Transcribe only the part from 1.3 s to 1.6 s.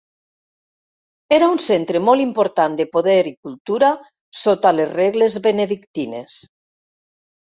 Era un